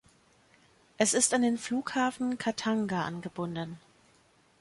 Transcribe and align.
Es 0.97 1.13
ist 1.13 1.31
an 1.31 1.43
den 1.43 1.59
Flughafen 1.59 2.39
Khatanga 2.39 3.05
angebunden. 3.05 3.77